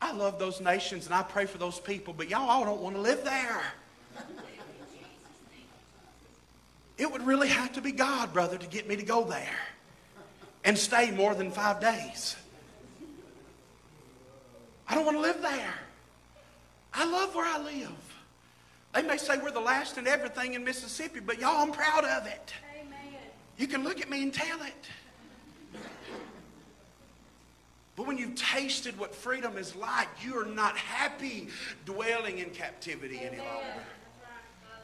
[0.02, 2.96] I love those nations and I pray for those people, but y'all all don't want
[2.96, 3.62] to live there.
[6.98, 9.60] It would really have to be God, brother, to get me to go there
[10.64, 12.38] and stay more than five days.
[14.88, 15.74] I don't want to live there.
[16.94, 18.03] I love where I live.
[18.94, 22.28] They may say we're the last in everything in Mississippi, but y'all, I'm proud of
[22.28, 22.54] it.
[22.80, 23.20] Amen.
[23.58, 24.88] You can look at me and tell it.
[27.96, 31.50] But when you've tasted what freedom is like, you are not happy
[31.86, 33.84] dwelling in captivity any longer.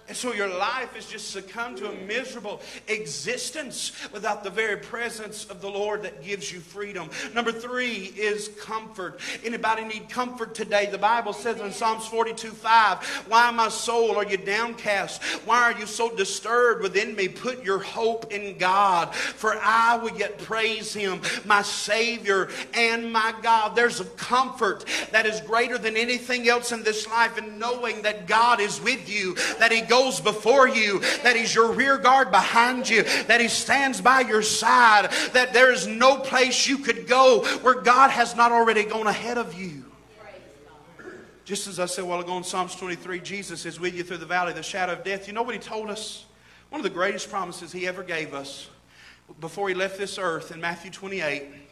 [0.10, 5.46] And so your life has just succumbed to a miserable existence without the very presence
[5.46, 7.12] of the Lord that gives you freedom.
[7.36, 9.20] Number three is comfort.
[9.46, 10.88] Anybody need comfort today?
[10.88, 15.22] The Bible says in Psalms 42 5, Why, my soul, are you downcast?
[15.46, 17.28] Why are you so disturbed within me?
[17.28, 23.36] Put your hope in God, for I will yet praise him, my Savior and my
[23.44, 23.76] God.
[23.76, 28.26] There's a comfort that is greater than anything else in this life in knowing that
[28.26, 32.90] God is with you, that He goes before you, that He's your rear guard behind
[32.90, 37.44] you, that He stands by your side, that there is no place you could go
[37.62, 39.86] where God has not already gone ahead of you.
[41.46, 44.26] Just as I said while ago in Psalms 23, Jesus is with you through the
[44.26, 45.28] valley of the shadow of death.
[45.28, 46.26] You know what He told us?
[46.70, 48.70] One of the greatest promises He ever gave us
[49.40, 51.69] before He left this earth in Matthew 28.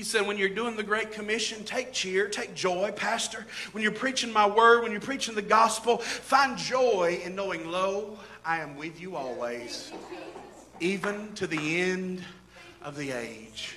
[0.00, 3.44] He said, when you're doing the Great Commission, take cheer, take joy, Pastor.
[3.72, 8.18] When you're preaching my word, when you're preaching the gospel, find joy in knowing, lo,
[8.42, 9.92] I am with you always,
[10.80, 12.24] even to the end
[12.80, 13.76] of the age.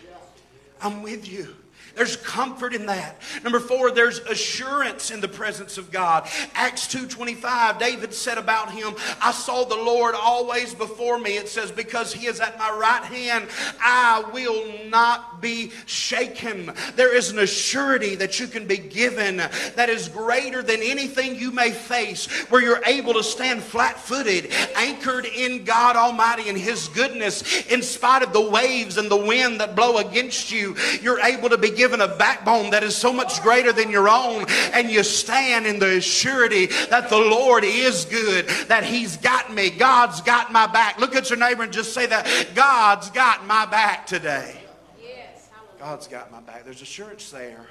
[0.82, 1.58] I'm with you.
[1.96, 3.22] There's comfort in that.
[3.44, 6.28] Number four, there's assurance in the presence of God.
[6.56, 11.38] Acts 2.25, David said about him, I saw the Lord always before me.
[11.38, 13.48] It says, because he is at my right hand,
[13.80, 16.74] I will not be shaken.
[16.96, 21.52] There is an assurity that you can be given that is greater than anything you
[21.52, 27.68] may face, where you're able to stand flat-footed, anchored in God Almighty and his goodness,
[27.68, 30.76] in spite of the waves and the wind that blow against you.
[31.02, 34.46] You're able to be given a backbone that is so much greater than your own,
[34.72, 39.70] and you stand in the surety that the Lord is good, that He's got me,
[39.70, 40.98] God's got my back.
[40.98, 44.62] Look at your neighbor and just say that God's got my back today.
[45.02, 45.50] Yes.
[45.78, 46.64] God's got my back.
[46.64, 47.66] There's assurance there.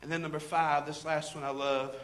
[0.00, 1.94] And then number five, this last one I love.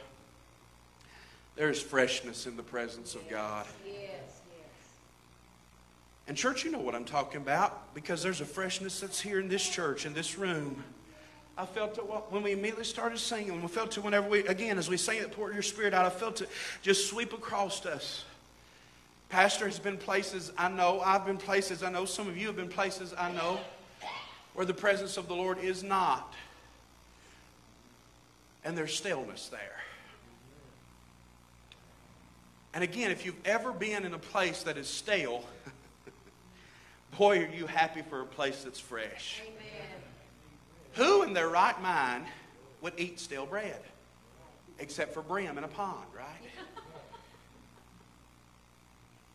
[1.56, 3.64] There's freshness in the presence of God.
[3.86, 3.96] Yes.
[3.96, 4.68] Yes.
[6.28, 9.48] And church, you know what I'm talking about because there's a freshness that's here in
[9.48, 10.84] this church, in this room.
[11.56, 13.60] I felt it when we immediately started singing.
[13.60, 16.06] We felt it whenever we, again, as we sang it, pour your spirit out.
[16.06, 16.48] I felt it
[16.80, 18.24] just sweep across us.
[19.28, 21.00] Pastor has been places I know.
[21.00, 22.04] I've been places I know.
[22.04, 23.60] Some of you have been places I know
[24.54, 26.34] where the presence of the Lord is not.
[28.64, 29.80] And there's stillness there.
[32.74, 35.44] And again, if you've ever been in a place that is stale,
[37.18, 39.42] boy, are you happy for a place that's fresh.
[39.42, 39.81] Amen.
[40.94, 42.24] Who in their right mind
[42.80, 43.80] would eat stale bread?
[44.78, 46.26] Except for brim in a pond, right?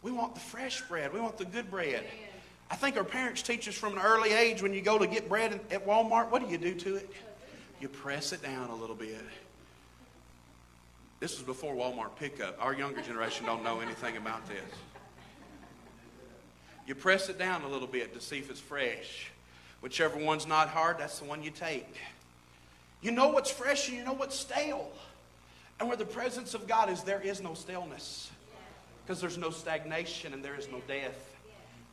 [0.04, 1.14] We want the fresh bread.
[1.14, 2.06] We want the good bread.
[2.70, 5.30] I think our parents teach us from an early age when you go to get
[5.30, 7.10] bread at Walmart, what do you do to it?
[7.80, 9.24] You press it down a little bit.
[11.20, 12.58] This was before Walmart pickup.
[12.60, 14.62] Our younger generation don't know anything about this.
[16.86, 19.32] You press it down a little bit to see if it's fresh.
[19.82, 21.88] Whichever one's not hard, that's the one you take.
[23.02, 24.92] You know what's fresh and you know what's stale.
[25.80, 28.32] And where the presence of God is, there is no stillness.
[29.06, 31.37] Because there's no stagnation and there is no death.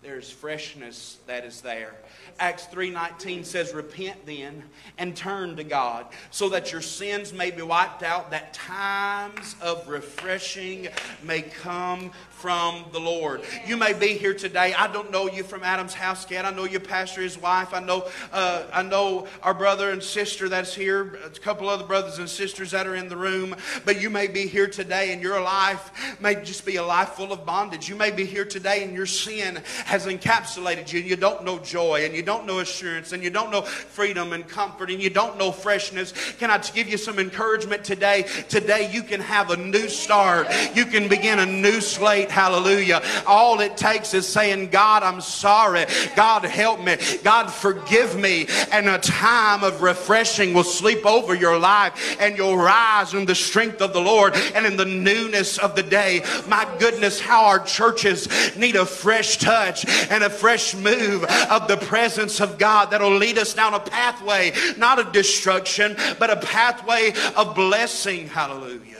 [0.05, 1.95] There's freshness that is there.
[2.39, 7.63] Acts 3:19 says, "Repent then and turn to God, so that your sins may be
[7.63, 10.89] wiped out, that times of refreshing
[11.23, 14.75] may come from the Lord." You may be here today.
[14.75, 16.45] I don't know you from Adam's house yet.
[16.45, 17.73] I know your pastor, his wife.
[17.73, 21.19] I know, uh, I know our brother and sister that's here.
[21.25, 23.57] A couple other brothers and sisters that are in the room.
[23.87, 25.91] But you may be here today, and your life
[26.21, 27.89] may just be a life full of bondage.
[27.89, 29.63] You may be here today, and your sin
[29.95, 33.31] has encapsulated you, and you don't know joy, and you don't know assurance, and you
[33.31, 36.13] don't know freedom and comfort, and you don't know freshness.
[36.41, 38.25] Can I give you some encouragement today?
[38.49, 40.49] Today you can have a new start.
[40.75, 42.29] You can begin a new slate.
[42.29, 43.03] Hallelujah.
[43.25, 45.87] All it takes is saying, God, I'm sorry.
[46.17, 46.97] God, help me.
[47.23, 48.49] God, forgive me.
[48.73, 53.35] And a time of refreshing will sleep over your life, and you'll rise in the
[53.37, 56.25] strength of the Lord and in the newness of the day.
[56.49, 59.74] My goodness, how our churches need a fresh touch
[60.11, 64.53] and a fresh move of the presence of God that'll lead us down a pathway,
[64.77, 68.29] not of destruction, but a pathway of blessing.
[68.29, 68.99] Hallelujah.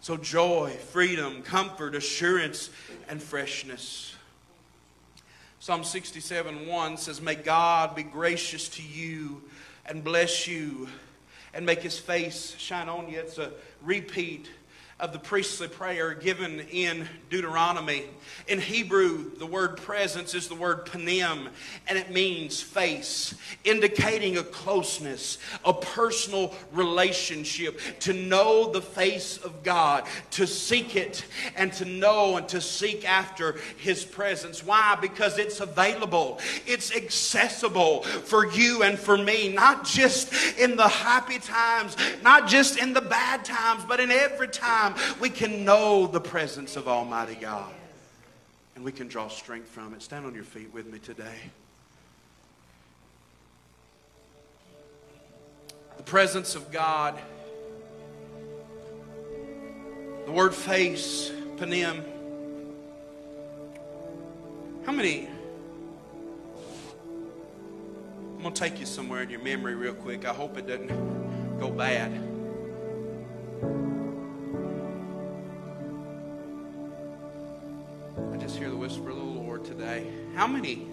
[0.00, 2.70] So, joy, freedom, comfort, assurance,
[3.08, 4.14] and freshness.
[5.58, 9.42] Psalm 67 1 says, May God be gracious to you
[9.84, 10.88] and bless you
[11.52, 13.20] and make his face shine on you.
[13.20, 13.52] It's a
[13.82, 14.48] repeat
[15.00, 18.04] of the priestly prayer given in Deuteronomy.
[18.48, 21.48] In Hebrew, the word presence is the word panim,
[21.88, 23.34] and it means face,
[23.64, 31.24] indicating a closeness, a personal relationship, to know the face of God, to seek it,
[31.56, 34.64] and to know and to seek after His presence.
[34.64, 34.98] Why?
[35.00, 41.38] Because it's available, it's accessible for you and for me, not just in the happy
[41.38, 44.89] times, not just in the bad times, but in every time
[45.20, 47.72] we can know the presence of Almighty God.
[48.74, 50.02] And we can draw strength from it.
[50.02, 51.36] Stand on your feet with me today.
[55.96, 57.18] The presence of God.
[60.24, 62.04] The word face, panim.
[64.86, 65.28] How many?
[68.36, 70.24] I'm going to take you somewhere in your memory real quick.
[70.24, 72.29] I hope it doesn't go bad.
[80.40, 80.86] How many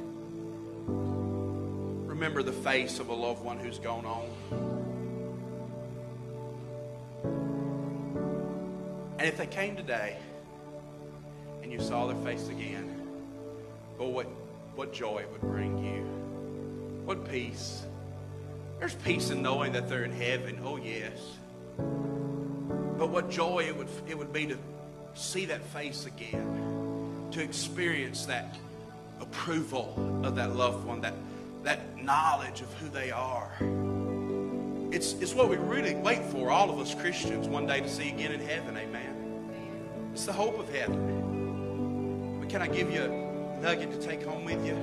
[2.05, 4.25] remember the face of a loved one who's gone on?
[9.17, 10.17] And if they came today
[11.63, 13.07] and you saw their face again,
[14.01, 14.25] oh, what,
[14.75, 16.01] what joy it would bring you.
[17.05, 17.85] What peace.
[18.79, 20.59] There's peace in knowing that they're in heaven.
[20.61, 21.21] Oh, yes.
[21.77, 24.57] But what joy it would, it would be to
[25.13, 28.57] see that face again, to experience that
[29.19, 31.13] approval of that loved one, that,
[31.63, 33.51] that knowledge of who they are.
[34.91, 38.09] It's, it's what we really wait for, all of us Christians, one day to see
[38.09, 38.77] again in heaven.
[38.77, 40.09] Amen.
[40.13, 42.39] It's the hope of heaven.
[42.39, 44.75] But can I give you a nugget to take home with you?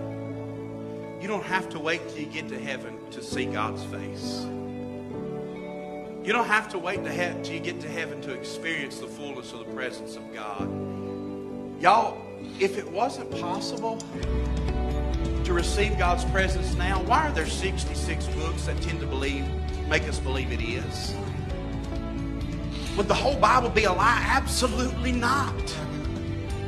[1.20, 4.44] You don't have to wait till you get to heaven to see God's face.
[6.24, 9.06] You don't have to wait to he- till you get to heaven to experience the
[9.06, 10.68] fullness of the presence of God.
[11.80, 12.18] Y'all,
[12.60, 13.98] if it wasn't possible
[15.44, 19.44] to receive God's presence now, why are there 66 books that tend to believe,
[19.88, 21.14] make us believe it is?
[22.96, 24.24] Would the whole Bible be a lie?
[24.28, 25.76] Absolutely not.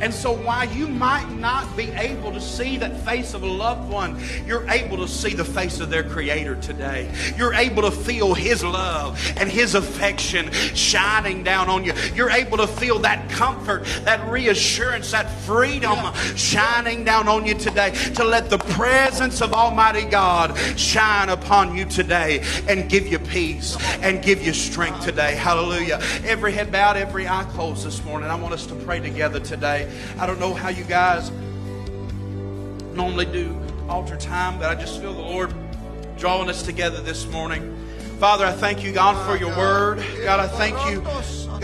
[0.01, 3.91] And so, while you might not be able to see that face of a loved
[3.91, 7.11] one, you're able to see the face of their Creator today.
[7.37, 11.93] You're able to feel His love and His affection shining down on you.
[12.15, 17.91] You're able to feel that comfort, that reassurance, that freedom shining down on you today.
[18.15, 23.77] To let the presence of Almighty God shine upon you today and give you peace
[24.03, 25.35] and give you strength today.
[25.35, 26.01] Hallelujah.
[26.25, 28.29] Every head bowed, every eye closed this morning.
[28.29, 29.86] I want us to pray together today.
[30.19, 31.31] I don't know how you guys
[32.95, 33.57] normally do
[33.89, 35.53] altar time, but I just feel the Lord
[36.17, 37.77] drawing us together this morning.
[38.19, 40.03] Father, I thank you, God, for your word.
[40.25, 41.03] God, I thank you,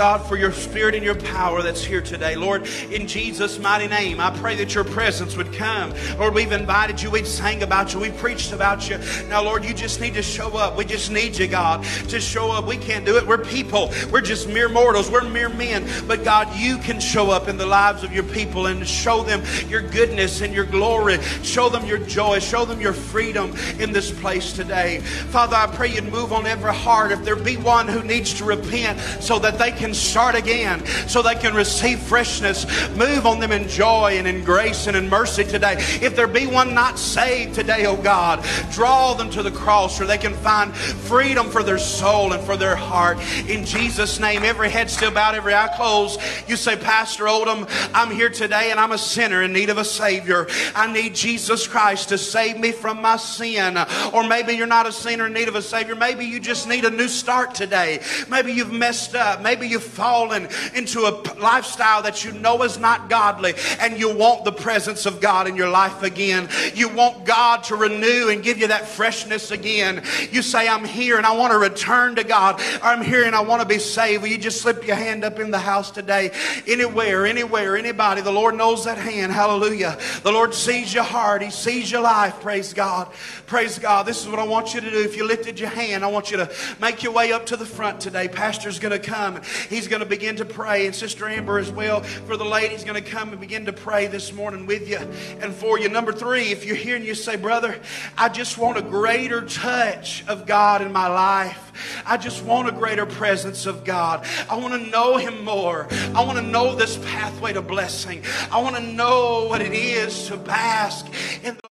[0.03, 2.35] God, for your spirit and your power that's here today.
[2.35, 5.95] Lord, in Jesus' mighty name, I pray that your presence would come.
[6.19, 8.99] Lord, we've invited you, we've sang about you, we've preached about you.
[9.29, 10.77] Now, Lord, you just need to show up.
[10.77, 12.67] We just need you, God, to show up.
[12.67, 13.25] We can't do it.
[13.25, 15.89] We're people, we're just mere mortals, we're mere men.
[16.09, 19.41] But God, you can show up in the lives of your people and show them
[19.69, 21.23] your goodness and your glory.
[21.45, 22.41] Show them your joy.
[22.41, 24.99] Show them your freedom in this place today.
[24.99, 27.13] Father, I pray you'd move on every heart.
[27.13, 31.23] If there be one who needs to repent so that they can start again, so
[31.23, 32.67] they can receive freshness,
[32.97, 35.77] move on them in joy and in grace and in mercy today.
[36.01, 40.07] If there be one not saved today, oh God, draw them to the cross where
[40.07, 43.19] they can find freedom for their soul and for their heart.
[43.49, 46.21] In Jesus' name, every head still bowed, every eye closed.
[46.49, 49.85] You say, Pastor Oldham, I'm here today and I'm a sinner in need of a
[49.85, 50.47] Savior.
[50.75, 53.79] I need Jesus Christ to save me from my sin.
[54.13, 55.95] Or maybe you're not a sinner in need of a Savior.
[55.95, 58.01] Maybe you just need a new start today.
[58.29, 59.43] Maybe you've messed up.
[59.43, 61.11] Maybe you've fallen into a
[61.41, 65.57] lifestyle that you know is not godly and you want the presence of God in
[65.57, 66.49] your life again.
[66.75, 70.03] You want God to renew and give you that freshness again.
[70.31, 72.61] You say, I'm here and I want to return to God.
[72.83, 74.23] I'm here and I want to be saved.
[74.23, 76.31] Will you just slip your hand up in the house today?
[76.67, 78.21] Anywhere, anywhere, anybody.
[78.21, 79.33] The Lord knows that hand.
[79.33, 79.99] Hallelujah.
[80.23, 81.43] The Lord sees your heart.
[81.43, 82.41] He sees your life.
[82.41, 83.13] Praise God.
[83.47, 84.07] Praise God.
[84.07, 85.03] This is what I want you to do.
[85.03, 86.51] If you lifted your hand, I want you to
[86.81, 88.29] make your way up to the front today.
[88.29, 89.41] Pastor's going to come.
[89.69, 90.87] He's going to begin to pray.
[90.87, 92.03] And Sister Amber as well.
[92.03, 94.99] For the ladies going to come and begin to pray this morning with you
[95.41, 95.89] and for you.
[95.89, 97.79] Number three, if you're here and you say, brother,
[98.17, 101.73] I just want a greater touch of God in my life.
[102.07, 104.27] I just want a greater presence of God.
[104.49, 105.87] I want to know Him more.
[106.15, 108.23] I want to know this pathway to blessing.
[108.51, 111.07] I want to know what it is to bask
[111.43, 111.72] in the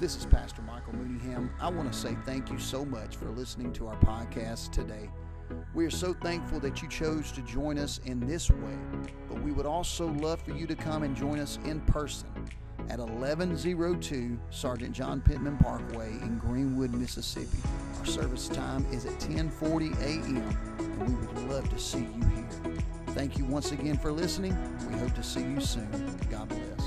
[0.00, 1.50] This is Pastor Michael Mooneyham.
[1.60, 5.10] I want to say thank you so much for listening to our podcast today.
[5.74, 8.78] We are so thankful that you chose to join us in this way,
[9.28, 12.30] but we would also love for you to come and join us in person
[12.88, 17.58] at 1102 Sergeant John Pittman Parkway in Greenwood, Mississippi.
[17.98, 20.58] Our service time is at 10:40 a.m.
[20.78, 22.74] and we would love to see you here.
[23.08, 24.56] Thank you once again for listening.
[24.88, 25.90] We hope to see you soon.
[26.30, 26.79] God bless.